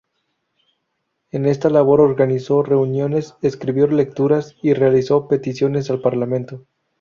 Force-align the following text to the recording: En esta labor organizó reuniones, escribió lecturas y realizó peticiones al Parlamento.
En 1.29 1.45
esta 1.45 1.69
labor 1.69 2.01
organizó 2.01 2.63
reuniones, 2.63 3.35
escribió 3.43 3.85
lecturas 3.85 4.55
y 4.63 4.73
realizó 4.73 5.27
peticiones 5.27 5.91
al 5.91 6.01
Parlamento. 6.01 6.65